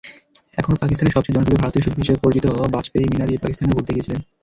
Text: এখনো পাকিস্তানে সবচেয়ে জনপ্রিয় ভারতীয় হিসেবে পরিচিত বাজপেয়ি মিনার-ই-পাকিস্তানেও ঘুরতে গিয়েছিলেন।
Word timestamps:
এখনো 0.57 0.75
পাকিস্তানে 0.77 1.11
সবচেয়ে 1.11 1.35
জনপ্রিয় 1.35 1.59
ভারতীয় 1.61 1.81
হিসেবে 1.99 2.21
পরিচিত 2.23 2.45
বাজপেয়ি 2.73 3.05
মিনার-ই-পাকিস্তানেও 3.11 3.75
ঘুরতে 3.75 3.91
গিয়েছিলেন। 3.93 4.19